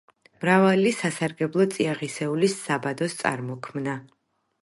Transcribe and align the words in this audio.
მრავალი 0.43 0.93
სასარგებლო 0.99 1.67
წიაღისეულის 1.75 2.57
საბადოს 2.63 3.17
წარმოქმნა. 3.23 3.97